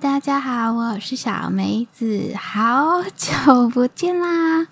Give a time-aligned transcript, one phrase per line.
[0.00, 4.66] 大家好，我是小梅子，好久不见啦！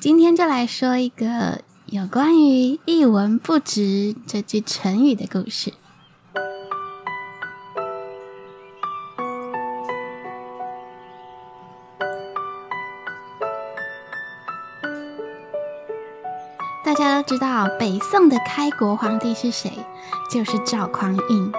[0.00, 5.74] 今天就来说一个有关于“一文不值”这句成语的故事。
[16.84, 19.70] 大家都知道，北宋的开国皇帝是谁？
[20.30, 21.52] 就是赵匡胤。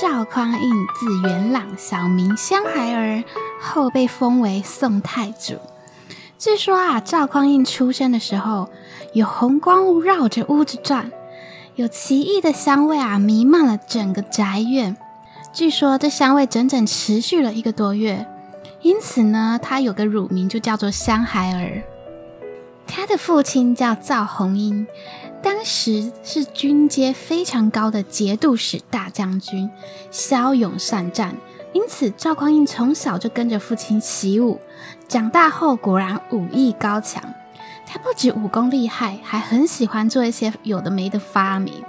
[0.00, 3.24] 赵匡胤字元朗，小名香孩儿，
[3.60, 5.54] 后被封为宋太祖。
[6.38, 8.70] 据说啊，赵匡胤出生的时候，
[9.12, 11.10] 有红光雾绕着屋子转，
[11.76, 14.96] 有奇异的香味啊，弥漫了整个宅院。
[15.52, 18.26] 据说这香味整整持续了一个多月，
[18.80, 21.91] 因此呢，他有个乳名就叫做香孩儿。
[22.94, 24.86] 他的父亲叫赵弘英。
[25.42, 29.70] 当时是军阶非常高的节度使大将军，
[30.10, 31.34] 骁勇善战，
[31.72, 34.60] 因此赵匡胤从小就跟着父亲习武，
[35.08, 37.22] 长大后果然武艺高强。
[37.86, 41.82] 他不止武功厉害，还很喜欢做一些有的没的发明。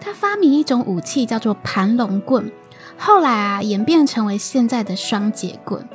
[0.00, 2.50] 他发明一种武器叫做盘龙棍，
[2.96, 5.86] 后来啊演变成为现在的双节棍。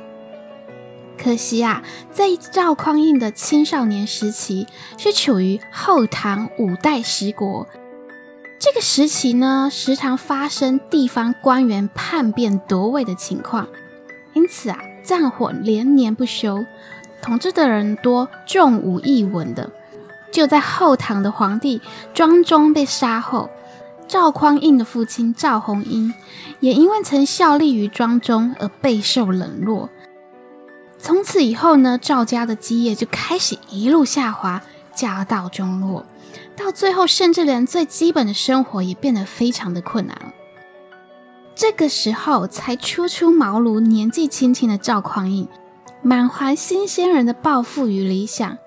[1.26, 1.82] 可惜啊，
[2.12, 7.66] 在赵匡胤的青少年时期是处于后唐五代十国，
[8.60, 13.66] 这个时期呢，时常发生地方官员叛变夺位的情况，
[14.34, 16.64] 因此啊，战火连年不休，
[17.20, 19.72] 统治的人多重武艺文的。
[20.30, 21.82] 就在后唐的皇帝
[22.14, 23.50] 庄中被杀后，
[24.06, 26.14] 赵匡胤的父亲赵弘英
[26.60, 29.90] 也因为曾效力于庄中而备受冷落。
[31.06, 34.60] 从此以后呢，赵家的基业就开始一路下滑，
[34.92, 36.04] 家道中落，
[36.56, 40.32] 到最后甚至连最基本的生活也变得非常的困难。
[41.54, 45.46] 这个时候才初出茅庐、年纪轻轻的赵匡胤，
[46.02, 48.58] 满怀新鲜人的抱负与理想，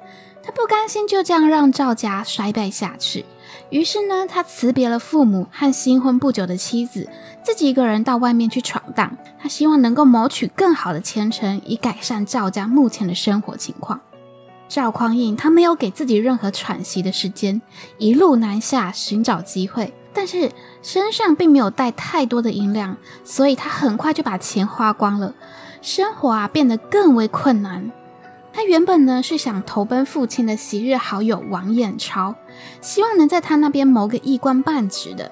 [0.42, 3.26] 他不甘心就这样让赵家衰败下去。
[3.70, 7.08] 于是呢，他辞别了父母和新婚不久的妻子，
[7.44, 9.16] 自己一个人到外面去闯荡。
[9.40, 14.02] 他希望能够谋取更好的前程，以改善赵家目前的生活情况。
[14.68, 17.62] 赵匡胤他没有给自己任何喘息的时间，
[17.98, 25.36] 一路南下寻找机会，但是身上并没有带太多的银两，所以他很快就把钱花光了，
[25.82, 27.92] 生活啊变得更为困难。
[28.60, 32.36] 他原本呢是想投奔父亲的昔日好友王彦超，
[32.82, 35.32] 希望能在他那边谋个一官半职的。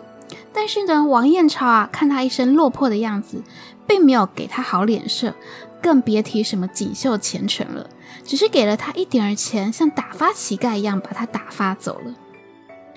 [0.54, 3.44] 但是呢，王彦超啊，看他一身落魄的样子，
[3.86, 5.36] 并没有给他好脸色，
[5.82, 7.90] 更别提什么锦绣前程了。
[8.24, 12.16] 只是给了他一点儿钱，像打发乞丐一样把他打发走了。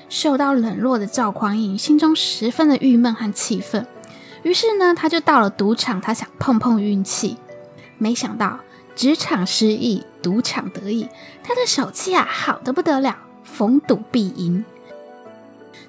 [0.09, 3.85] 受到冷落的赵匡胤心中十分的郁闷和气愤，
[4.45, 7.37] 于是呢，他就到了赌场，他想碰碰运气，
[7.99, 8.61] 没想到。
[9.00, 11.09] 职场失意，赌场得意，
[11.43, 14.62] 他的手气啊好的不得了，逢赌必赢。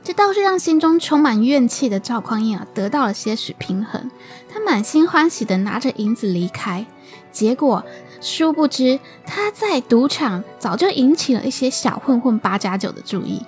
[0.02, 4.10] 这倒是让心中充满怨气的赵匡胤啊得到了些许平衡。
[4.48, 6.86] 他满心欢喜的拿着银子离开，
[7.34, 7.84] 结果
[8.22, 13.42] 殊不知他在赌场早就引起了一些小混混八加九的注意。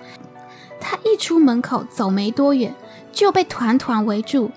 [0.82, 2.76] 他一出门口走没多远，
[3.14, 4.52] 就被团团围住，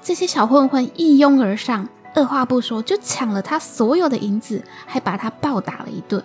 [0.00, 1.88] 这些小混混一拥而上。
[2.14, 6.22] 二话不说就抢了他所有的银子，还把他暴打了一顿。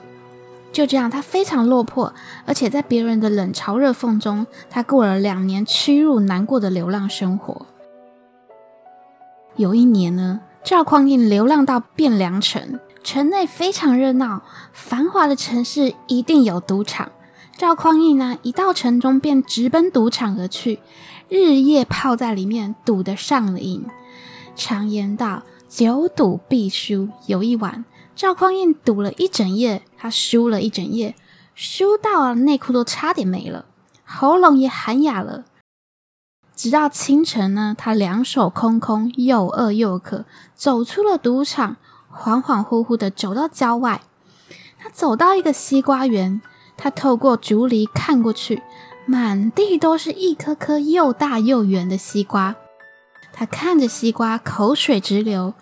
[0.74, 2.14] 就这样，他非常落魄，
[2.46, 7.66] 而且在别人的冷嘲热讽中，他过了两年屈辱难过的流浪生活。
[9.56, 14.44] 有一年呢，赵匡胤流浪到汴梁城，城内非常热闹，
[14.74, 17.12] 繁华的城市一定有赌场。
[17.58, 20.80] 赵匡胤呢，一到城中便直奔赌场而去，
[21.30, 23.86] 日夜泡在里面，赌得上了瘾。
[24.56, 25.42] 常言道。
[25.70, 27.10] 久赌必输。
[27.26, 27.84] 有一晚，
[28.16, 31.16] 赵匡胤赌了一整夜，他输了一整夜，
[31.54, 33.66] 输到内裤都差点没了，
[34.06, 35.46] 喉咙也喊哑了。
[36.56, 40.25] 直到清晨呢，他两手空空，又饿又渴，
[40.56, 41.78] 走出了赌场，
[42.12, 44.02] 恍恍惚惚的走到郊外。
[44.80, 46.42] 他走到一个西瓜园，
[46.78, 48.63] 他透过竹篱看过去，
[49.06, 52.56] 满地都是一颗颗又大又圆的西瓜。
[53.38, 55.54] 他看着西瓜，口水直流。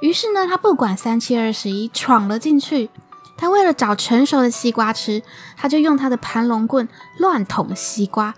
[0.00, 2.90] 于是呢，他不管三七二十一，闯了进去。
[3.36, 5.20] 他为了找成熟的西瓜吃，
[5.56, 6.88] 他就用他的盘龙棍
[7.18, 8.36] 乱捅西瓜，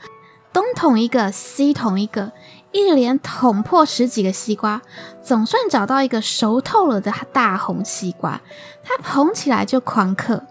[0.50, 2.32] 东捅一个，西捅一个，
[2.72, 4.80] 一连捅破十几个西瓜，
[5.22, 8.40] 总算找到一个熟透了的大红西瓜。
[8.82, 10.44] 他捧起来就狂嗑，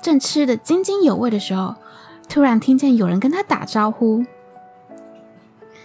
[0.00, 1.74] 正吃得津津有味的时候，
[2.26, 4.24] 突然听见有人跟他打招呼：“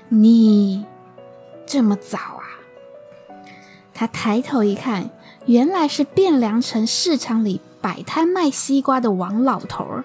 [0.07, 0.85] 你。”
[1.65, 2.43] 这么早啊？
[3.93, 5.09] 他抬头一看，
[5.45, 10.03] 原来是汴梁城市场里摆摊卖西瓜的王老头儿。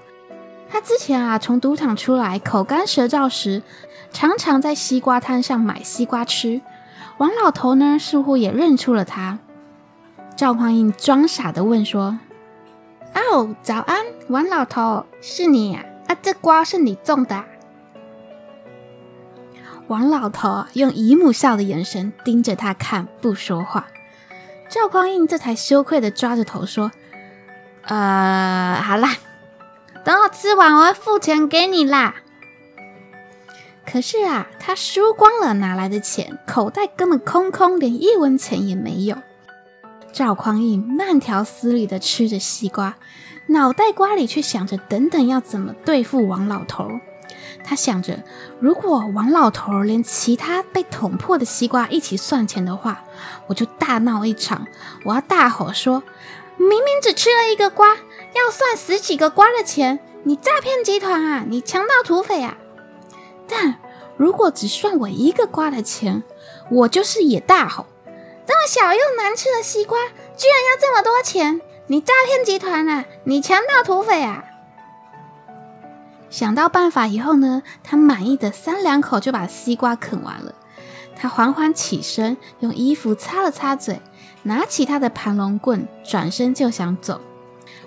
[0.71, 3.63] 他之前啊，从赌场出来，口干舌燥时，
[4.13, 6.61] 常常在西瓜摊上买西瓜吃。
[7.19, 9.41] 王老头呢，似乎也认出了他。
[10.37, 12.19] 赵匡胤装傻的问说
[13.15, 15.85] ：“哦，早安，王老头，是你啊？
[16.07, 17.45] 啊，这瓜是你种的啊？”
[19.91, 23.89] 王老头用姨母笑的眼神盯着他看，不说话。
[24.69, 26.93] 赵匡胤这才羞愧的抓着头说
[27.83, 29.17] ：“呃， 好啦，
[30.05, 32.15] 等我吃完，我会付钱给你啦。”
[33.85, 36.39] 可是啊，他输光了，哪来的钱？
[36.47, 39.17] 口袋根本空空，连一文钱也没有。
[40.13, 42.95] 赵匡胤慢条斯理的吃着西瓜，
[43.49, 47.01] 脑袋瓜里却想着：等等要怎么对付王老头。
[47.63, 48.19] 他想着，
[48.59, 53.05] 如果王老头连其他被捅破的西瓜一起算钱的话，
[53.47, 54.67] 我就大闹一场。
[55.05, 56.03] 我要大吼说
[56.57, 61.45] ：“明明只吃了一个瓜，要算十几个瓜的钱，你诈骗集团啊！
[61.49, 62.57] 你强盗土匪啊！”
[63.47, 63.77] 但
[64.17, 66.23] 如果只算我一个瓜的钱，
[66.71, 67.87] 我就是也大吼
[68.47, 69.99] ：“这么小又难吃的西瓜，
[70.37, 71.61] 居然要这么多钱！
[71.87, 73.05] 你诈骗集团啊！
[73.25, 74.45] 你强盗土匪啊！”
[76.31, 80.55] 想到办法以后呢，他满意的三两口就把西瓜啃完了。
[81.17, 84.01] 他缓缓起身，用衣服擦了擦嘴，
[84.45, 87.21] 拿起他的盘龙棍，转身就想走。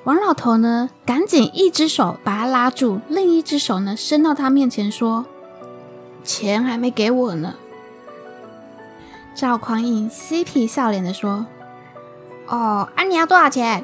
[0.04, 5.26] 王老头呢，赶紧一只手把他拉住，另一只手呢伸到他面前说
[6.24, 7.56] ：“钱还没给我呢。”
[9.34, 11.48] 赵匡胤嬉皮笑脸的说
[12.48, 13.84] ：“哦，啊，你要多少钱？”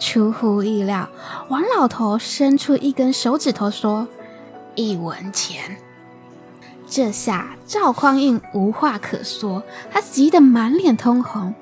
[0.00, 1.08] 出乎意料，
[1.48, 4.08] 王老头伸出一根手指头说
[4.74, 5.76] ：“一文钱。”
[6.88, 9.62] 这下赵匡胤无话可说，
[9.92, 11.54] 他急得满脸通红。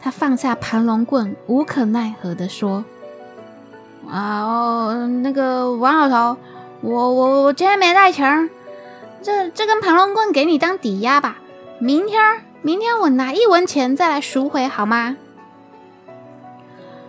[0.00, 2.84] 他放下盘龙棍，无可奈何地说
[4.08, 6.40] ：“啊，哦，那个王老头，
[6.82, 8.48] 我我我今天没带钱，
[9.22, 11.38] 这这根盘龙棍给你当抵押吧。
[11.80, 12.20] 明天
[12.62, 15.16] 明天我拿一文钱再来赎回，好吗？”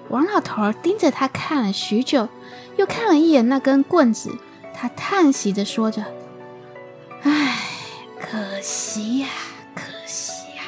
[0.10, 2.28] 王老头盯着他看了许久，
[2.78, 4.32] 又看了一眼那根棍子，
[4.74, 6.04] 他叹息着说着
[7.24, 7.60] ：“唉，
[8.20, 9.28] 可惜呀，
[9.76, 10.64] 可惜呀。”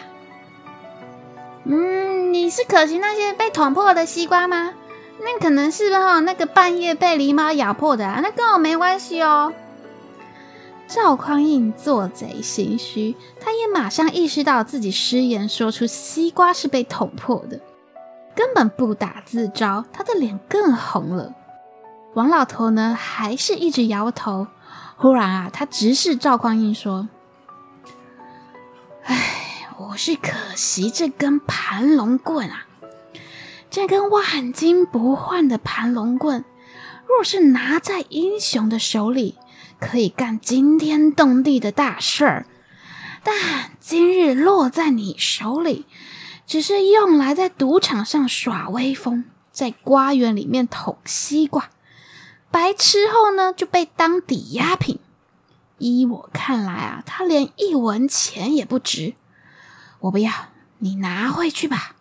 [1.66, 4.74] 嗯，你是可惜那些被捅破的西瓜吗？
[5.20, 9.54] 那可能是哈那个半夜被狸猫咬破的啊，那跟我没关系哦。
[10.88, 17.60] 赵匡胤做贼心虚，他也马上意识到自己失言，说出西瓜是被捅破的。
[18.42, 21.36] 根本不打自招，他的脸更红了。
[22.16, 24.48] 王老头呢，还是一直摇头。
[24.98, 27.08] 忽然啊，他直视赵匡胤说
[29.06, 32.66] ：“哎，我是可惜这根盘龙棍啊，
[33.70, 36.44] 这根万金不换的盘龙棍，
[37.08, 39.38] 若是拿在英雄的手里，
[39.80, 42.48] 可以干惊天动地的大事儿。
[43.24, 43.36] 但
[43.80, 45.86] 今日落在你手里。”
[46.52, 51.70] 只是用来在赌场上耍威风，在瓜园里面捅西瓜，
[52.52, 55.00] 白吃后呢就被当抵押品。
[55.78, 59.14] 依我看来啊，他连一文钱也不值。
[60.02, 60.30] 我不要，
[60.80, 61.96] 你拿回去吧。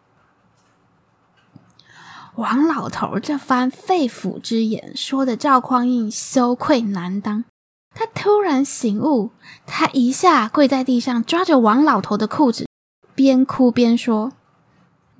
[2.35, 7.45] 王老头这番肺腑之言，说的赵匡胤羞愧难当。
[7.95, 9.31] 他突然醒悟，
[9.65, 12.67] 他一下跪在地上，抓着王老头的裤子，
[13.15, 14.33] 边哭边说。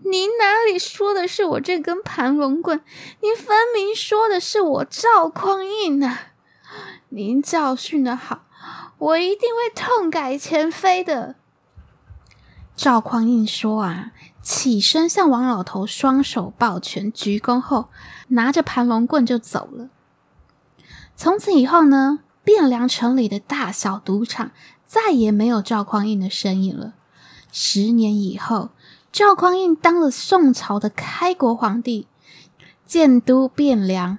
[0.03, 2.81] 您哪里说的是我这根盘龙棍？
[3.21, 6.33] 您分明说的是我赵匡胤啊！
[7.11, 8.47] 您教训的好，
[8.99, 11.37] 我一定会痛改前非的。
[12.75, 17.91] 赵匡胤说啊，起身向王老头双手抱拳鞠躬后，
[18.29, 19.91] 拿着盘龙棍就走了。
[21.15, 24.53] 从此以后呢，汴梁城里的大小赌场
[24.87, 26.95] 再也没有赵匡胤的身影了。
[27.53, 28.71] 十年以后。
[29.13, 32.07] 赵匡胤当了宋朝的开国皇帝，
[32.87, 34.19] 建都汴梁，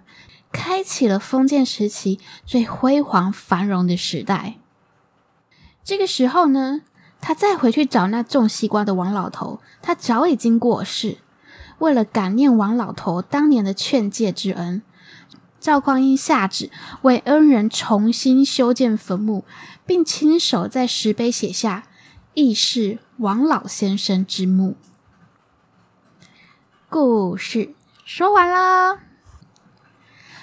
[0.52, 4.58] 开启了封建时期最辉煌繁荣的时代。
[5.82, 6.82] 这个时候呢，
[7.22, 11.20] 他再回去找那种西瓜的王老头，他早已经过世。
[11.80, 14.84] 为了感念王老头当年的劝诫之恩，
[15.60, 16.70] 赵匡胤下旨
[17.04, 19.46] 为恩人重新修建坟墓，
[19.86, 21.86] 并亲手在石碑写下。
[22.34, 24.76] 亦是王老先生之墓。
[26.90, 27.74] 故事
[28.06, 29.00] 说完了。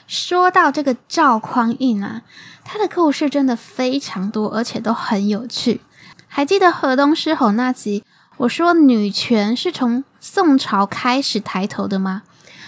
[0.06, 2.22] 说到这个赵匡胤啊，
[2.64, 5.80] 他的故事真的非常多，而且都很有趣。
[6.26, 8.04] 还记得河东狮吼那集
[8.38, 12.22] 我说女权是从宋朝开始抬头的吗？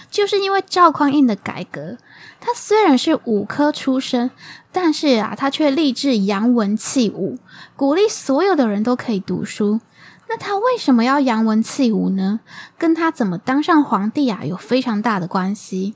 [0.09, 1.97] 就是因为赵匡胤的改革，
[2.39, 4.29] 他虽然是武科出身，
[4.71, 7.37] 但是啊，他却立志扬文弃武，
[7.75, 9.81] 鼓励所有的人都可以读书。
[10.29, 12.39] 那他为什么要扬文弃武呢？
[12.77, 15.95] 跟他怎么当上皇帝啊，有非常大的关系。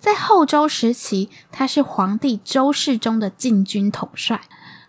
[0.00, 4.40] 在后周时期，他是皇帝周世宗的禁军统帅，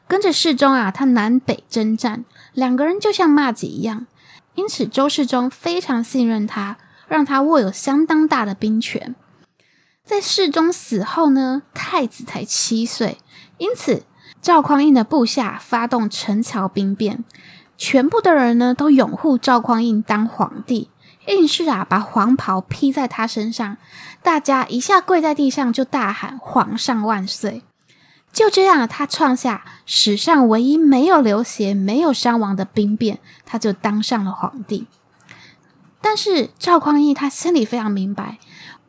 [0.07, 2.23] 跟着世宗啊，他南北征战，
[2.53, 4.07] 两个人就像麻吉一样。
[4.55, 9.13] 因此，周世宗非常信任他，让他握有相当大的兵权。
[10.10, 13.20] 在世宗死后呢，太子才七岁，
[13.60, 14.08] 因此
[14.42, 17.24] 赵匡胤的部下发动陈桥兵变。
[17.78, 20.89] 全部的人呢都拥护赵匡胤当皇帝，
[21.28, 23.78] 硬是啊把黄袍披在他身上，
[24.24, 27.62] 大家一下跪在地上就大喊“皇上万岁”。
[28.34, 34.88] 就这样，他创下史上唯一没有流血、没有伤亡的兵变，他就当上了皇帝。
[36.01, 38.39] 但是赵匡胤他心里非常明白，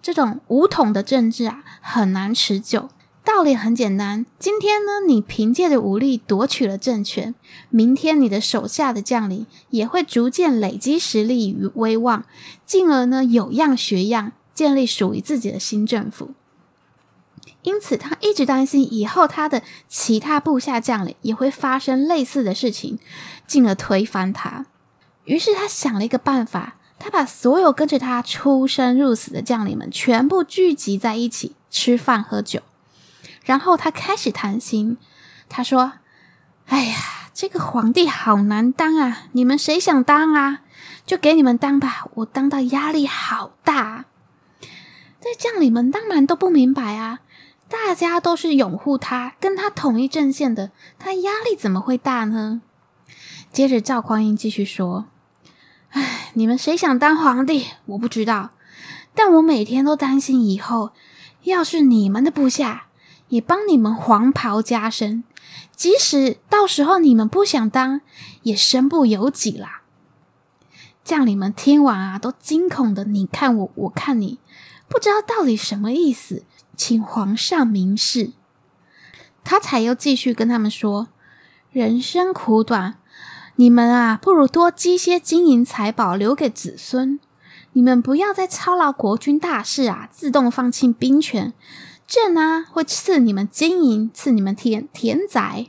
[0.02, 2.88] 这种武统的政治啊很难持久。
[3.22, 7.34] 道理很简单，今天呢，你凭借着武力夺取了政权，
[7.68, 12.24] 明天你的手下的将领也会逐渐累积实力与威望，
[12.64, 16.30] 进而呢，有样学样，建立属于自己的新政府。
[17.62, 22.98] 因此，他一直担心以后他的其他部下将领也会发生类似的事情，
[23.46, 24.64] 进而推翻他。
[25.24, 32.60] 于是，他想了一个办法，他把所有跟着他出生入死的将领们全部聚集在一起吃饭喝酒。
[33.42, 34.98] 然后他开始谈心，
[35.48, 35.94] 他说
[36.68, 36.96] ：“哎呀，
[37.32, 39.22] 这个皇帝好难当啊！
[39.32, 40.60] 你们谁想当啊？
[41.06, 42.06] 就给你们当吧。
[42.16, 44.04] 我当到压力好大。
[45.20, 47.20] 这将领们当然都不明白啊，
[47.68, 52.60] 大家都是拥护他，跟他统一阵线的，他压力怎么会大呢？”
[53.50, 55.06] 接着赵匡胤继续说
[55.90, 57.66] ：“哎，你们谁想当皇帝？
[57.86, 58.50] 我不知道，
[59.14, 60.90] 但我每天都担心以后
[61.42, 62.86] 要是你们的部下。”
[63.30, 65.22] 也帮你们黄袍加身，
[65.76, 68.00] 即使到时候你们不想当，
[68.42, 69.82] 也身不由己啦。
[71.04, 74.40] 将领们听完啊，都惊恐的你看我，我看你，
[74.88, 76.42] 不知道到底什么意思，
[76.76, 78.32] 请皇上明示。
[79.44, 81.06] 他才又继续跟他们说：
[81.70, 82.98] 人生苦短，
[83.60, 87.20] 你们啊，不如多积些金银财宝留给子孙。
[87.74, 91.52] 你们不要再操劳国君大事啊，自动放弃兵权。
[92.06, 95.66] 朕啊，会赐你们金银，赐你们田田宅，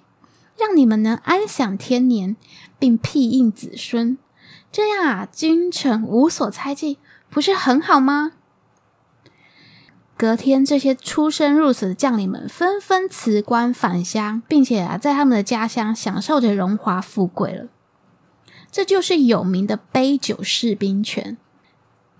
[0.57, 2.37] 让你们能安享天年，
[2.79, 4.17] 并庇荫子孙。
[4.71, 6.97] 这样啊，君臣无所猜忌，
[7.29, 8.31] 不是很好吗？
[10.15, 17.67] 隔天，这些出生入死的将领们纷纷辞官返乡，并且啊，在他们的家乡享受着荣华富贵了。
[18.71, 21.37] 这就是有名的杯酒释兵权。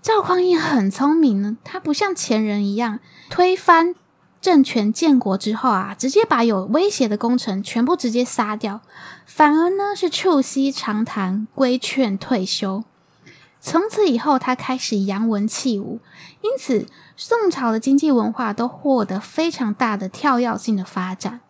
[0.02, 3.94] 赵匡胤很聪明呢，他不像前人一样推翻。
[4.40, 8.80] 政权建国之后啊，直接把有威胁的功臣全部直接杀掉，
[9.24, 12.82] 反而呢是促膝长谈，规劝退休。
[13.60, 16.00] 从此以后，他开始扬文弃武，
[16.40, 21.40] 因此宋朝的经济文化都获得非常大的跳跃性的发展。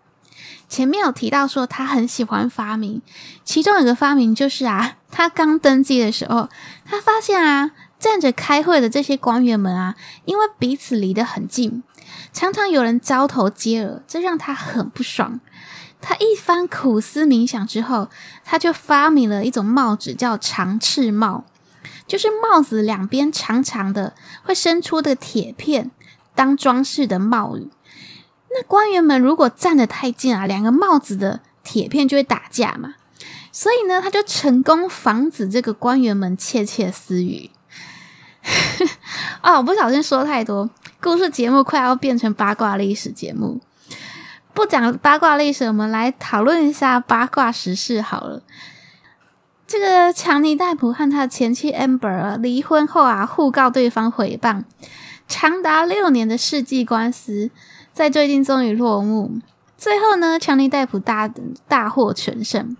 [0.72, 3.02] 前面有提到说他很喜欢发明，
[3.44, 6.48] 其中有个发明就是啊， 他刚登基的时候，
[6.86, 11.82] 他发现啊，站着开会的这些官员们啊，因为彼此离得很近。
[12.32, 15.40] 常常有人交头接耳，这让他很不爽。
[16.00, 18.08] 他一番苦思冥想之后，
[18.42, 21.44] 他就发明了一种帽子，叫长翅帽，
[22.06, 25.90] 就是帽子两边长长的，会伸出的铁片
[26.34, 27.68] 当装饰的帽羽。
[28.54, 32.94] 那官员们如果站得太近啊，两个帽子的铁片就会打架嘛。
[33.50, 37.50] 所以呢，他就成功防止这个官员们窃窃私语。
[39.42, 40.68] 哦，不小心说太多。
[41.00, 43.60] 故事节目快要变成八卦历史节目，
[44.54, 48.42] 不讲八卦历史，我们来讨论一下八卦时事好了。
[49.66, 54.64] 这个强尼戴普和他的前妻 Amber 离婚后啊，互告对方诽谤，
[55.26, 57.50] 长达六年的世纪官司，
[57.92, 59.38] 在最近终于落幕。
[59.76, 61.32] 最后呢，强尼戴普大
[61.68, 62.76] 大获全胜。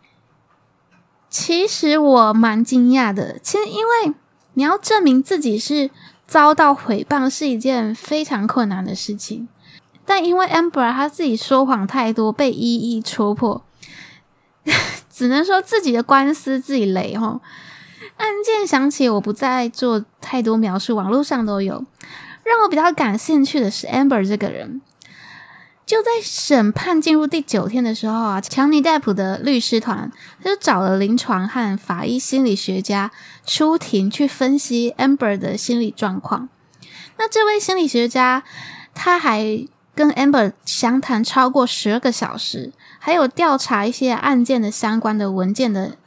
[1.29, 4.15] 其实我蛮惊讶的，其实因为
[4.55, 5.91] 你要证明自己是。
[6.25, 9.49] 遭到诽谤是一件非常困难的事情，
[10.07, 13.63] 但因为 Amber 他自己说谎太多，被一一戳破，
[15.13, 17.41] 只能说自己的官司自己雷齁。
[18.17, 21.85] 案件详情我不再做太多描述，网络上都有。
[22.45, 24.81] 让我比较感兴趣的是 Amber 这个人，
[25.85, 30.11] 就在审判进入第九天的时候啊，强尼戴普的律师团
[30.43, 33.11] 他就找了临床和法医心理学家
[33.45, 36.49] 出庭去分析 Amber 的心理状况。
[37.19, 38.43] 那这位心理学家
[38.95, 45.99] 他还跟 Amber 详谈超过十二个小时，还有调查一些案件的相关的文件的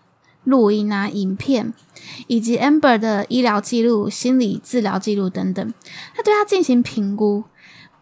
[0.44, 1.74] 录音啊、影片，
[2.25, 5.74] 以及 Amber 的医疗记录、心理治疗记录等等，
[6.15, 7.44] 他对他进行评估。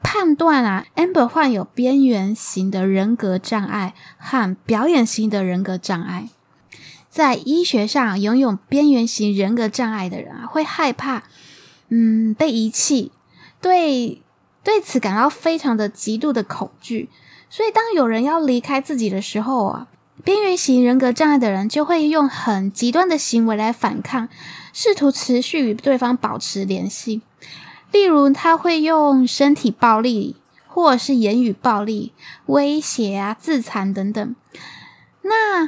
[0.03, 6.29] 判断啊，Amber 患有边缘型的人格障碍和表演型的人格障碍。
[7.09, 11.23] 在医学上，拥有边缘型人格障碍的人啊，会害怕，
[11.89, 13.11] 嗯，被遗弃，
[13.61, 14.21] 对
[14.63, 17.09] 对此感到非常的极度的恐惧。
[17.49, 19.87] 所以，当有人要离开自己的时候啊，
[20.23, 24.27] 边缘型人格障碍的人就会用很极端的行为来反抗，
[24.73, 27.21] 试图持续与对方保持联系。
[27.93, 30.35] 例如，他会用身体暴力，
[30.67, 32.11] 或者是言语暴力、
[32.47, 34.35] 威胁啊、自残等等。
[35.21, 35.67] 那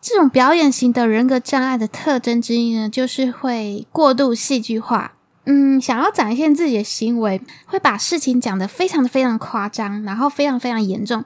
[0.00, 5.12] 这种表演型的人格障碍的特征之一呢，就是会过度戏剧化。
[5.44, 11.24] 嗯，想要展现自己的行为，会把事情讲得非常的非常夸张，然后非常非常严重，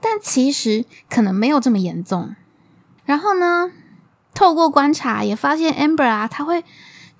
[0.00, 2.34] 但其实可能没有这么严重。
[3.04, 3.70] 然后呢，
[4.32, 6.64] 透过观察也发现，Amber 啊，他会。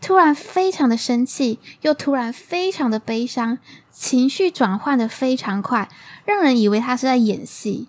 [0.05, 3.57] 突然非常的生气，又突然非常的悲伤，
[3.91, 5.89] 情绪转换的非常快，
[6.27, 7.89] 让人以为他是在演戏。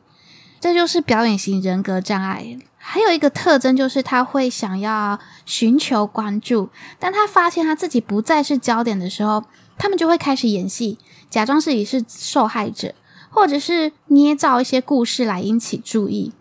[0.61, 2.57] 这就是表演型人格障碍。
[2.77, 9.43] 还有一个特征就是他会想要寻求关注，当他发现他自己不再是焦点的时候，
[9.77, 10.97] 他们就会开始演戏，
[11.29, 12.95] 假装自己是受害者，
[13.29, 16.31] 或者是捏造一些故事来引起注意。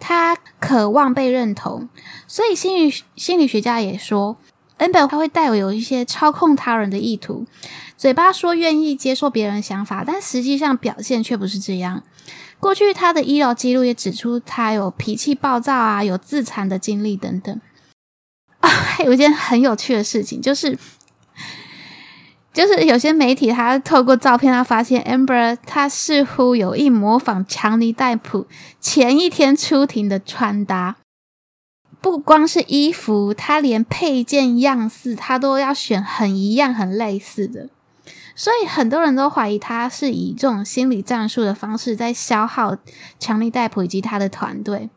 [0.00, 1.90] 他渴望被认同，
[2.26, 4.38] 所以心理心理学家也说。
[4.78, 7.46] Amber 他会带有有一些操控他人的意图，
[7.96, 12.02] 嘴巴说愿意接受别人想法，但实际上表现却不是这样。
[12.58, 17.60] 过去他的医疗记录也指出他有脾气暴躁啊，有自残的经历等等。
[18.60, 20.78] 啊，还有一件很有趣的事情，就是
[22.52, 28.46] 就是有些媒体他透过照片，他发现 Amber 他似乎有意模仿强尼戴普
[28.80, 30.96] 前一天出庭的穿搭。
[32.02, 37.68] 不光是衣服，他连配件样式，他都要选很一样、很类似的，
[38.34, 42.76] 所以很多人都怀疑他是以这种心理战术的方式在消耗
[43.20, 44.90] 强力戴普以及他的团队。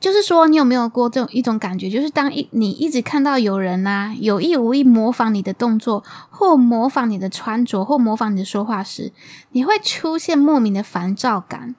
[0.00, 1.90] 就是说，你有没有过这种一种感觉？
[1.90, 9.12] 就是当一你一直看到有人啊有意无意模仿你的动作，或模仿你的穿着，或模仿你的说话时，
[9.52, 11.74] 你会出现莫名的烦躁感。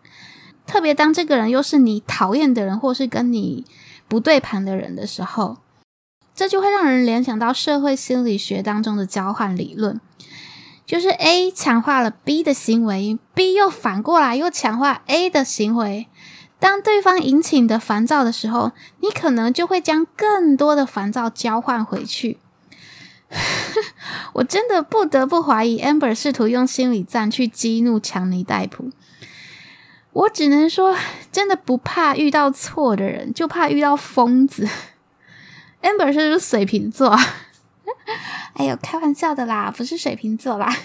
[0.72, 3.66] 特别当这个人又是你讨厌的人，或是跟你
[4.08, 5.58] 不对盘的人的时候，
[6.34, 10.00] 这就会让人联想到社会心理学当中的交换理论，
[10.86, 16.08] 就是 A 强化了 B 的行为，B 又反过来又强化 A 的行为。
[16.58, 22.38] 当对方引起你的烦躁的时候，你可能就会将更多的烦躁交换回去。
[24.36, 28.90] 我真的不得不怀疑，Amber 试图用心理战去激怒强尼戴普。
[30.14, 30.96] 我只能说，
[31.32, 34.68] 真的不怕遇到错的人，就怕遇到疯子。
[35.82, 37.10] Amber 是不是水瓶座？
[38.54, 40.76] 哎呦，开玩笑的啦，不是水瓶座啦。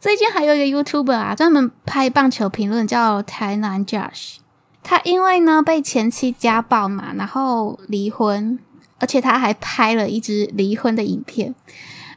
[0.00, 4.36] 最近还有一个 YouTuber 啊，专门拍棒球评论，叫台南 Josh。
[4.82, 8.58] 他因为呢被前妻家暴嘛，然后离婚，
[8.98, 11.54] 而且他还拍了一支离婚的影片，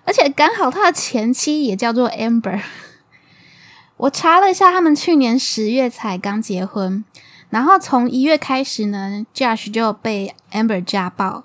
[0.06, 2.62] 而且刚好他的前妻也叫做 Amber。
[4.00, 7.04] 我查了一下，他们去年十月才刚结婚，
[7.50, 11.44] 然后从一月开始呢，Josh 就被 Amber 家暴，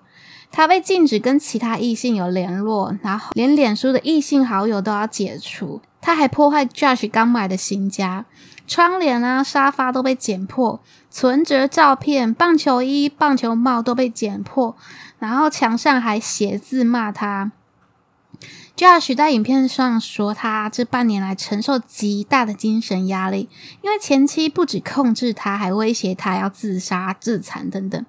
[0.52, 5.80] 他被禁止跟其他异性有联络，然后连脸书的异性好友都要解除。
[6.00, 8.24] 他还破坏 Josh 刚买的新家，
[8.68, 14.76] 窗帘啊、沙发都被剪破，存折照片、棒球衣、棒球帽都被剪破，
[15.18, 17.50] 然后墙上还写字骂他。
[18.76, 23.48] Josh 在影片上说，他这半年来承受极大的精神压力，
[23.82, 28.04] 因为前妻不止控制他，还威胁他要自杀、自残等等。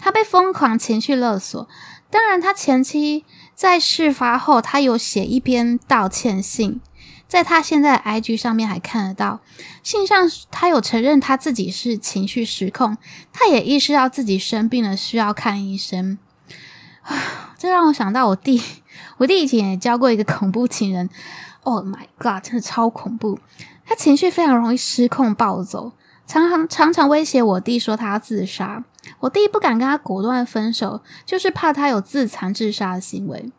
[0.00, 1.68] 他被疯狂情绪勒索。
[2.10, 6.80] 当然，他前妻在事发后，他有写一篇道歉信，
[7.28, 9.40] 在他现在的 IG 上面还看得到。
[9.84, 12.96] 信上他有承认他自己是情绪失控，
[13.32, 16.18] 他也意识到自己生病了，需要看医生。
[17.02, 18.60] 啊， 这让我想到我弟。
[19.18, 21.08] 我弟以前也教过一个恐怖情人
[21.62, 23.38] ，Oh my god，真的超恐怖！
[23.84, 25.92] 他情绪非常容易失控暴走，
[26.26, 28.84] 常常常常威胁我弟说他要自杀。
[29.20, 33.50] 我弟不敢跟他果断分手，就是怕他有自残自杀的行为。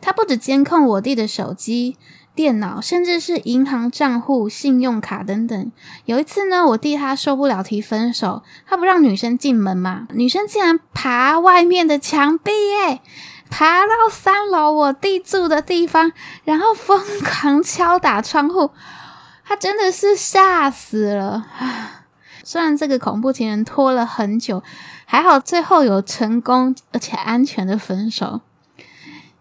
[0.00, 1.96] 他不止监控我弟的手机、
[2.34, 5.72] 电脑，甚至是银行账户、信用卡等等。
[6.06, 13.00] 有一次呢，我弟他受不了提分手，他不让女生进门嘛，女生竟然爬外面的墙壁，耶，
[13.50, 16.12] 爬到三楼我弟住的地方，
[16.44, 18.70] 然后疯狂敲打窗户，
[19.44, 21.46] 他真的是吓死了。
[22.44, 24.62] 虽然这个恐怖情人拖了很久，
[25.04, 28.40] 还好最后有成功而且安全的分手。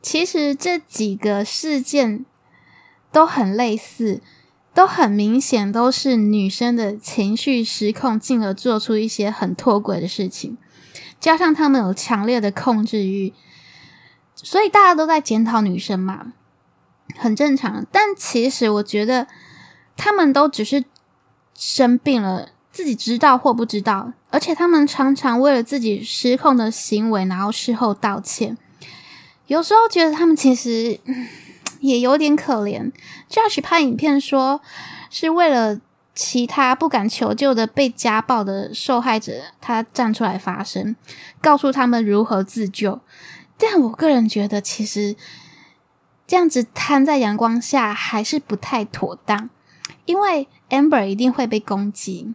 [0.01, 2.25] 其实这几个事件。
[3.09, 4.21] 都很类似，
[4.75, 10.57] 都很明显，都是女生的情绪失控，进而做出一些很脱轨的事情。
[11.19, 13.33] 加上他们有强烈的控制欲，
[14.37, 16.33] 所以大家都在检讨女生嘛，
[17.17, 17.85] 很正常。
[17.91, 19.27] 但其实我觉得，
[19.95, 20.83] 他们都只是
[21.53, 28.57] 生病了，自己知道或不知道，而且他们常常为了自己失控的行为，然后事后道歉。
[29.47, 30.99] 有时候觉得他们其实。
[31.79, 32.91] 也有点可怜。
[33.29, 34.61] Josh 拍影片说，
[35.11, 35.79] 是为了
[36.15, 40.95] 其他不敢求救的被家暴的受害者，他站出来发声，
[41.39, 42.99] 告诉他们如何自救。
[43.57, 45.15] 但我个人觉得，其实
[46.25, 49.49] 这样子摊在阳光下还是不太妥当，
[50.05, 52.33] 因为 Amber 一定会被攻击，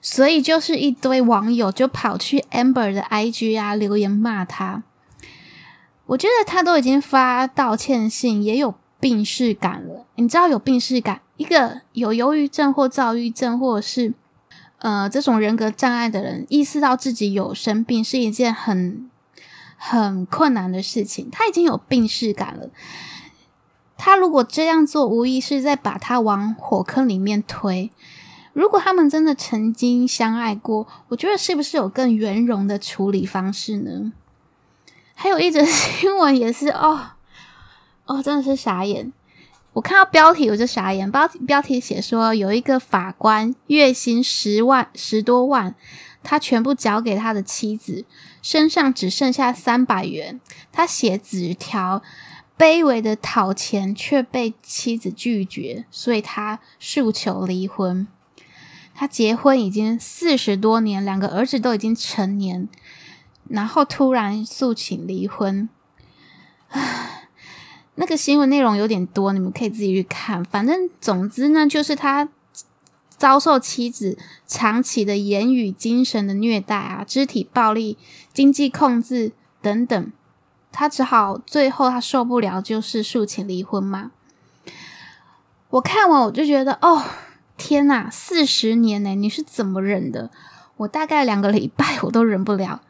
[0.00, 4.84] 所以就是一堆网友就跑去 Amber 的 IG 啊留言骂他。
[6.06, 10.06] 我觉得他都已经发道歉信，也有病识感了。
[10.14, 14.14] 你知道有病识感，一个有忧郁症或躁郁症，或者是
[14.78, 19.10] 呃这种人格障碍的人，意识到自己有生病是一件很
[19.76, 21.28] 很困难的事情。
[21.30, 22.70] 他已经有病识感了，
[23.96, 27.90] 他如果这样做，无疑是在把他往火坑里面推。
[28.52, 34.12] 如果他们真的曾经相爱过，我觉得是不是有更圆融的处理方式呢？
[35.14, 37.10] 还有一则 新闻也是哦
[38.06, 39.12] 哦，真的是傻眼！
[39.74, 45.74] 我看到标题我就傻眼，标标题写说有一个法官月薪十万十多万，
[46.22, 48.06] 他全部交给他的妻子，
[48.46, 50.40] 身上只剩下三百元。
[50.70, 52.00] 他写纸条，
[52.56, 58.06] 卑微的讨钱，却被妻子拒绝，所以他诉求离婚。
[58.94, 62.68] 他结婚已经四十多年，两个儿子都已经成年。
[63.48, 65.68] 然后突然诉请离婚，
[66.68, 67.28] 唉，
[67.96, 70.44] 那个新闻内容有点多，你们可以自己去看。
[70.44, 72.28] 反正总之呢，就是他
[73.16, 77.96] 遭受妻子长期的言语、精神的虐待啊，肢体暴力、
[78.32, 80.12] 经济控制等等，
[80.70, 84.10] 他只好最后他受不了，就是诉请离婚嘛。
[85.70, 87.02] 我看完我就觉得，哦，
[87.56, 90.30] 天呐，四十年呢，你是怎么忍的？
[90.76, 92.82] 我大概两个礼拜我都忍不了。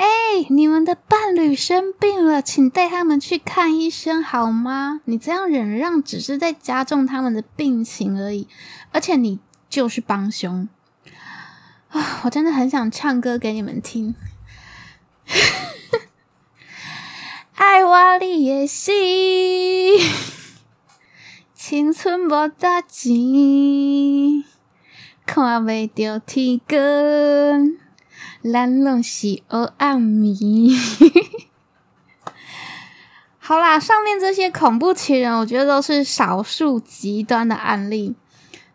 [0.00, 5.02] 哎，你们的伴侣生病了，请带他们去看医生好吗？
[5.04, 8.48] 你这样忍让，只是在加重他们的病情而已，
[8.92, 10.66] 而且你就是帮凶
[11.90, 12.22] 啊！
[12.24, 14.14] 我真的很想唱歌给你们听。
[17.56, 20.00] 爱我你的心，
[21.54, 23.12] 青春无大钱，
[25.26, 27.89] 看未到天光。
[28.42, 30.74] 蓝龙西欧阿米，
[33.38, 38.14] 好啦，上面这些恐怖情人，我觉得都是少数极端的案例。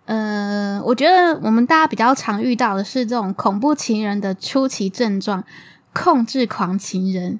[0.05, 5.43] 呃，我觉得我们大家比较常遇到的是这种恐怖情人的初期症状——
[5.93, 7.39] 控制狂情人。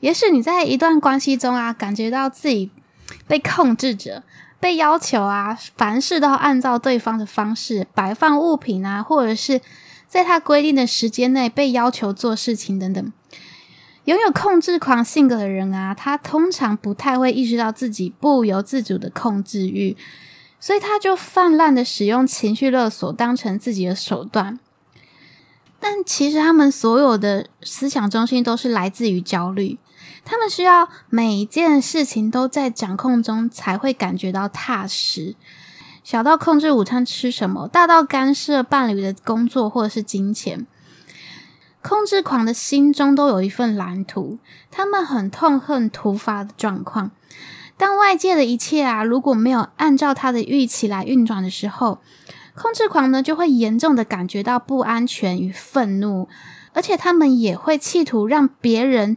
[0.00, 2.70] 也许你在一段关系中啊，感觉到自己
[3.28, 4.22] 被控制着，
[4.58, 9.60] 被要求啊，凡事都要按照对方的方式摆放物品啊，或者是。
[10.16, 13.12] 在他规定的时间内被要求做事情等等，
[14.06, 19.94] 拥有控制狂性格的人啊，他通常不太会意识到自己不由自主的控制欲，
[20.58, 24.58] 所以他就泛滥的使用情绪勒索当成自己的手段。
[25.78, 29.78] 但其实他们所有的思想中心都是来自于焦虑，
[30.24, 35.36] 他们需要每一件事情都在掌控中才会感觉到踏实。
[36.06, 40.64] 小到控制午餐吃什么，大到干涉伴侣的工作或者是金钱，
[41.82, 44.38] 控制狂的心中都有一份蓝图。
[44.70, 47.10] 他们很痛恨突发的状况，
[47.76, 51.98] 当外界的一切啊，如果没有按照他的预期来运转的时候，
[52.54, 56.28] 控制狂呢就会严重的感觉到不安全与愤怒，
[56.72, 59.16] 而且他们也会企图让别人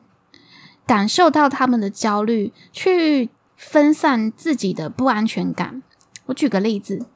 [0.88, 5.84] 感受到他们的焦虑，去分散自己的不安全感。
[6.30, 7.08] 我举个例子，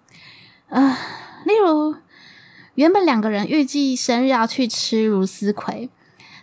[0.70, 0.98] 呃，
[1.46, 1.96] 例如
[2.74, 5.92] 原本两个人预计生日要去吃如丝葵，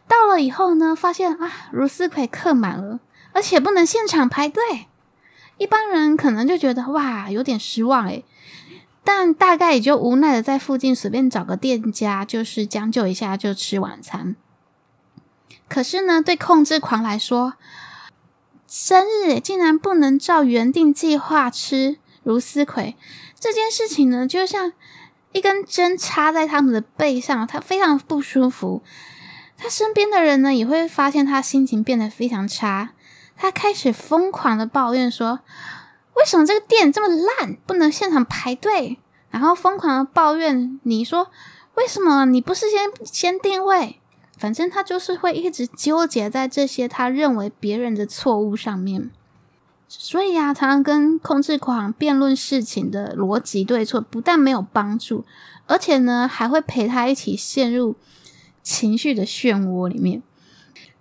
[0.06, 3.00] 到了以后呢，发现啊，如丝葵客满了，
[3.33, 4.62] 而且不能现场排队，
[5.59, 8.24] 一般人可能就觉得哇，有点失望诶，
[9.02, 14.37] 但大概也就无奈的在附近随便找个店家，就是将就一下就吃晚餐。
[15.68, 17.54] 可是呢，对控制狂来说，
[18.68, 21.98] 生日竟然不能照原定计划吃
[22.31, 22.95] 茹丝葵，
[23.38, 24.73] 这件事情呢，就像
[25.33, 28.83] 一根针插在他们的背上，他非常不舒服。
[29.57, 32.90] 他身边的人呢，也会发现他心情变得非常差。
[33.37, 35.40] 他开始疯狂的抱怨说
[36.14, 38.99] ：“为什么这个店这么烂，不能现场排队？”
[39.31, 41.31] 然后疯狂的抱怨你说
[41.75, 44.01] ：“为什么你不事先先定位？”
[44.38, 49.11] 反正他就是会一直纠结在这些他认为别人的错误上面。
[49.92, 55.24] 所以啊，常常跟控制狂辩论事情的逻辑对错，不但没有帮助，
[55.66, 57.96] 而且呢，还会陪他一起陷入
[58.62, 60.22] 情绪的漩涡里面。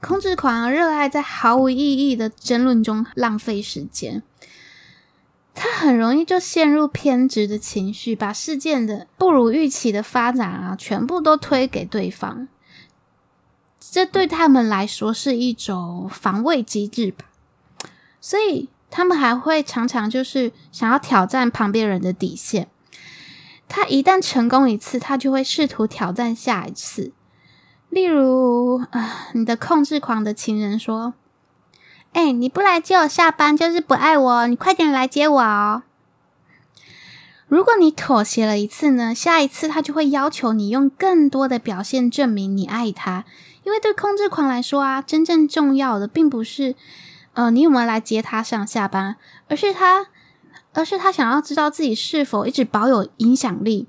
[0.01, 4.23] 控制狂热爱在毫无意义的争论中浪费时间，
[5.53, 12.47] 他很容易就陷入偏执的情绪，把事件的不如预期的发展啊，全部都推给对方。
[13.79, 17.25] 这对他们来说是一种防卫机制吧，
[18.19, 22.67] 所以他们还会常常就是想要挑战旁边人的底线。
[23.67, 27.11] 他一旦成功一次，他就会试图挑战下一次。
[27.89, 31.13] 例如，啊、你的控制狂的情人说
[32.13, 35.83] ：“哎、你不来接我下班就是不爱我，你快点来接我哦。”
[37.47, 43.25] 如果你妥协了一次呢，下一次他就会要求你用更多的表现证明你爱他。
[43.63, 46.75] 因为对控制狂来说啊，真正重要的并不是，
[47.39, 49.15] 呃，你有没有来接他上下班，
[49.47, 50.07] 而是他，
[50.73, 53.87] 而是他想要知道自己是否一直保有影响力。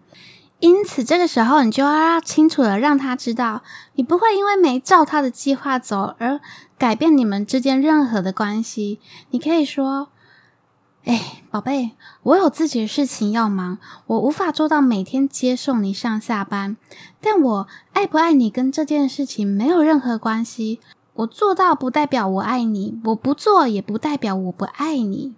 [0.60, 6.40] 因此，这个时候你就要清楚的让他知道，你不会因为没照他的计划走而
[6.78, 9.00] 改变你们之间任何的关系。
[9.30, 10.10] 你可以说
[11.02, 16.76] ：“哎，宝贝，我有自己的事情要忙，我无法做到每天接送你上下班。
[17.20, 20.78] 但我爱不爱你跟这件事情没有任何关系。
[21.14, 25.34] 我做到不代表我爱你，我不做也不代表我不爱你。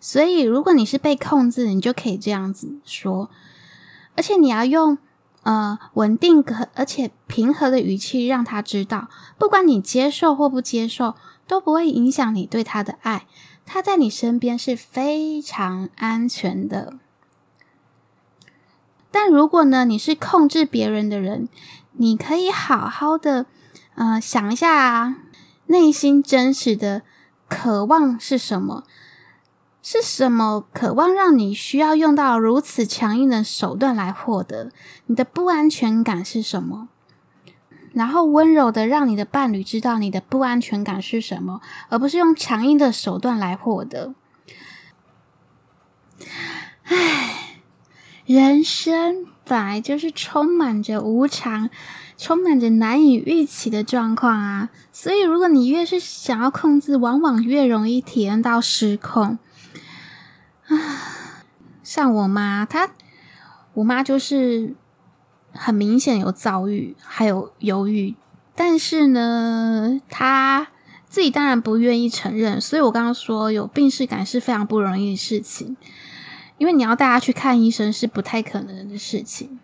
[0.00, 3.30] 所以，如果你是被控制，你就可以这样子说。”
[4.16, 4.98] 而且你要用
[5.42, 11.14] 呃稳定和而且平和的语气让他知道，不管你接受或不接受，
[11.48, 13.26] 都不会影响你对他的爱。
[13.66, 16.94] 他在你身边是非常安全的。
[19.10, 21.48] 但如果呢，你是控制别人的人，
[21.92, 23.46] 你可以好好的
[23.94, 25.16] 呃想一下啊，
[25.66, 27.02] 内心真实的
[27.48, 28.84] 渴望是什么。
[29.86, 34.70] 是什么渴望让你需要用到如此强硬的手段来获得？
[35.04, 36.88] 你的不安全感是什么？
[37.92, 44.14] 然后温柔的让你的伴侣知道你的不安全感是什么，而不是用强硬的手段来获得。
[46.84, 47.60] 唉，
[48.24, 51.68] 人生本来就是充满着无常，
[52.16, 54.70] 充满着难以预期的状况啊！
[54.92, 59.38] 所以，如果你越是想要控制，往往越容易体验到失控。
[60.68, 61.42] 啊，
[61.82, 62.90] 像我妈，她，
[63.74, 64.74] 我妈就是
[65.52, 68.14] 很明显有躁郁，还有忧郁，
[68.54, 70.68] 但是呢，她
[71.08, 72.60] 自己当然不愿意承认。
[72.60, 75.76] 所以我刚刚说有病识感是非常不容易的事情，
[76.58, 79.58] 因为你要带她去看医生是不太可能的事情，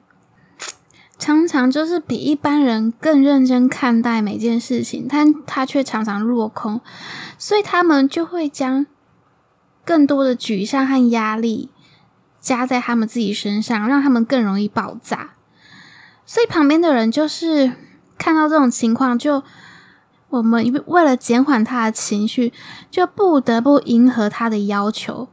[1.20, 6.80] 常常就是比一般人更认真看待每件事情，但他却常常落空，
[7.38, 8.86] 所以他们就会将。
[9.82, 11.70] 更多的沮丧和压力
[12.38, 15.30] 加在他们自己身上，让他们更容易爆炸。
[16.24, 17.72] 所以旁边的人就是
[18.16, 19.42] 看到这种情况，就
[20.28, 22.52] 我们为了减缓他的情绪，
[22.88, 25.28] 就不得不迎合他的要求。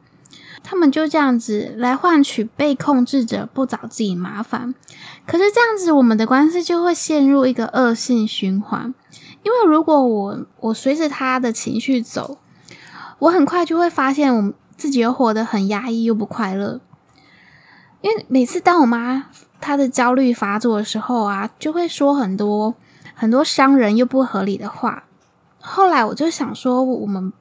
[0.63, 4.73] 他们就这样子来换取被控制者不找自己麻烦。
[5.27, 8.91] 可是这样子，我们的关系就会陷入一个恶性循环。
[9.43, 12.39] 因为如果我我随着他的情绪走。
[13.19, 16.79] 我很快就会发现，我自己又活得很压抑又不快乐。
[18.01, 19.25] 因为每次当我妈
[19.59, 22.75] 她的焦虑发作的时候啊，就会说很多
[23.15, 25.05] 很多伤人又不合理的话。
[25.59, 27.33] 后来我就想说，我们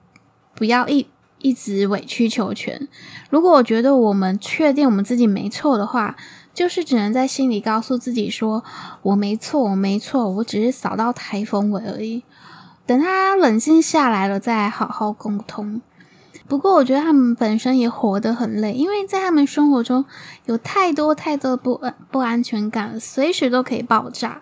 [0.54, 1.06] 不要一
[1.40, 2.88] 一直委曲求全。
[3.28, 6.16] 如果我觉得我们确定我们自己没错的话，
[6.56, 8.64] 就是只能在心里告诉自己说
[9.02, 12.22] ：“我没错，我没错，我只是扫到台风尾而已。”
[12.86, 15.82] 等他冷静下来了，再好好沟通。
[16.48, 20.06] 不过，我觉得他们本身也活得很累，因为在他们生活中
[20.46, 21.78] 有太多太多不
[22.10, 24.40] 不安全感，随时都可以爆炸。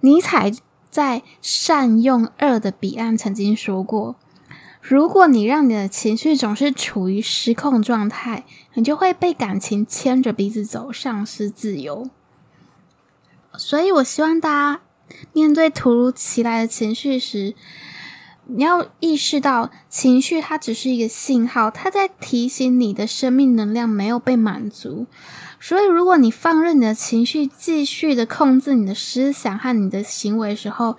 [0.00, 0.50] 尼采
[0.90, 4.16] 在《善用二的彼岸》曾经说过
[4.82, 12.08] ：“如果你让你的情绪总是处于失控状态，你就会被感情牵着鼻子走，丧失自由。
[13.56, 14.80] 所以我希望大家
[15.32, 17.54] 面对突如其来的情绪时，
[18.46, 25.06] 你要意识到，情绪它只是一个信号，它在提醒你的生命能量没有被满足。
[25.60, 30.96] 所以，如果你放任你的情绪继续的控制你的思想和你的行为的时候，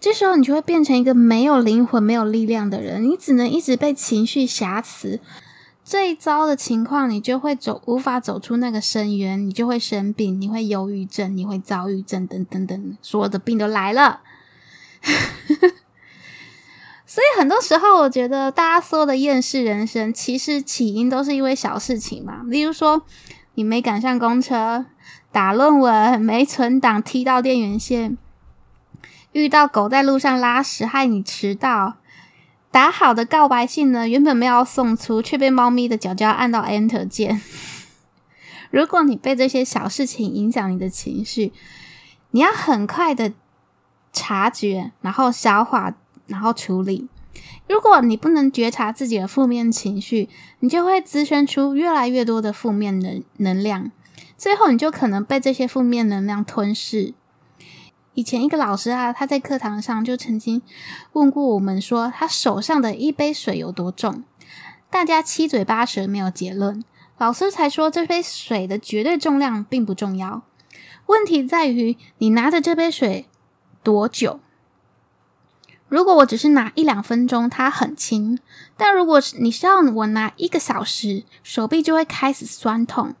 [0.00, 3.02] 这时候你就会变成一个没有灵魂、没有力量的人。
[3.02, 5.20] 你只能一直被情绪挟持。
[5.90, 14.20] 最糟的情况，你就会走无法走出那个深渊，你就会生病，你会忧郁症，你会躁郁症，等等等，所有的病都来了。
[17.04, 22.42] 所以很多时候，我觉得大家说的厌世人生，其实起因都是因为小事情嘛。
[22.44, 23.02] 例如说，
[23.54, 24.86] 你没赶上公车，
[25.32, 28.16] 打论文没存档，踢到电源线，
[29.32, 31.94] 遇到狗在路上拉屎害你迟到，
[32.70, 37.40] 打好的告白信呢，原本没有送出，却被猫咪的脚脚按到 Enter 键。
[38.70, 41.52] 如果你被这些小事情影响你的情绪，
[42.30, 43.32] 你要很快的
[44.12, 45.94] 察觉，然后消化。
[46.26, 47.08] 然后处理。
[47.68, 50.28] 如果你不能觉察自己的负面情绪，
[50.60, 53.90] 你就会滋生出越来越多的负面能能量，
[54.38, 57.14] 最后你就可能被这些负面能量吞噬。
[58.20, 60.60] 以前一个老师啊，他在课堂上就曾经
[61.14, 64.24] 问过我们说，他手上的一杯水有多重？
[64.90, 66.84] 大家七嘴八舌没有结论。
[67.16, 70.42] 老师才说，这杯水的绝对重量并不重要，
[71.06, 73.24] 问题在于你拿着这杯水
[73.82, 74.40] 多久。
[75.88, 78.36] 如果我只是拿一两分钟，它很轻；
[78.76, 83.14] 但如果你是要我拿一个小时，手臂就会开始酸痛。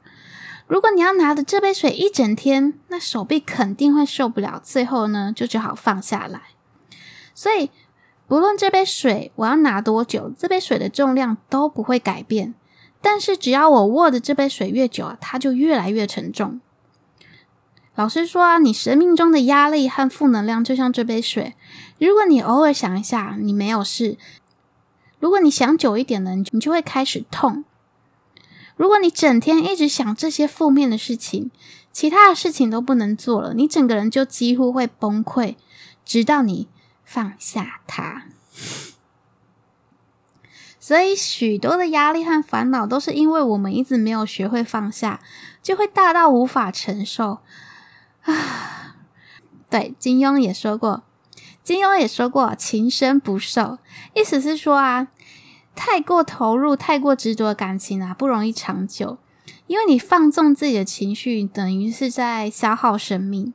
[0.70, 4.60] 如果你要拿着这杯水一整天，那手臂肯定会受不了。
[4.62, 6.42] 最后呢，就只好放下来。
[7.34, 7.70] 所以，
[8.28, 12.54] 不论这杯水我要拿多久，这杯水的重量都不会改变。
[13.02, 16.60] 但是，只要我握着这杯水越久，它就越来越沉重。
[17.96, 21.54] 老师说啊，你生命中的压力和负能量就像这杯水。
[21.98, 24.16] 如果你偶尔想一下，你没有事；
[25.18, 27.64] 如果你想久一点呢，你就会开始痛。
[28.80, 31.50] 如果你整天一直想这些负面的事情，
[31.92, 35.56] 其他的事情都不能做了，你整个人就几乎会崩溃，
[36.02, 36.66] 直到你
[37.04, 38.22] 放下它。
[40.78, 45.20] 所以，许多的压力和烦恼都是因为我们一直没有学会放下，
[45.62, 47.40] 就会大到无法承受。
[48.22, 48.96] 啊，
[49.68, 51.02] 对，金庸也说过，
[51.62, 53.76] 金庸也说过“情深不寿”，
[54.16, 55.08] 意思是说啊，
[55.82, 59.16] 太过投入、太过执着的感情啊，不容易长久，
[59.66, 63.54] 因为你放纵自己的情绪，等于是在消耗生命。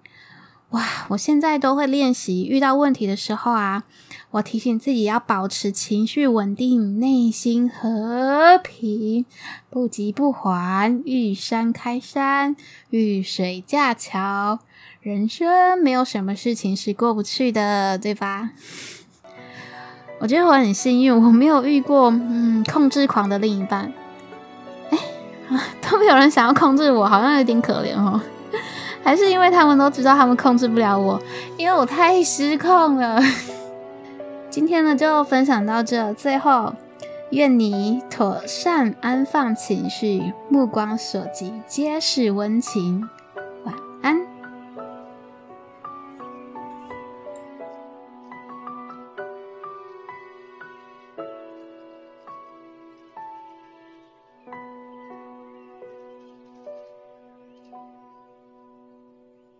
[0.72, 3.84] 哇，我现在都会练习，遇到问题的时候啊，
[4.32, 9.28] 我提醒自己要保持情绪稳定，内心和平，
[9.70, 12.56] 不急不缓，遇山开山，
[12.90, 14.58] 遇水架桥。
[15.00, 18.50] 人生没有什么事情是过不去的，对吧？
[20.26, 23.94] 我觉得我很幸运，我没有遇过嗯控制狂的另一半。
[24.90, 24.98] 哎，
[25.88, 28.20] 都没有人想要控制我，好像有点可怜哦。
[29.06, 31.22] 还是因为他们都知道他们控制不了我，
[31.58, 33.22] 因为我太失控了。
[34.50, 36.12] 今天呢，就分享到这。
[36.16, 36.74] 最后，
[37.30, 43.08] 愿你妥善安放情绪，目光所及皆是温情。
[43.64, 44.22] 晚安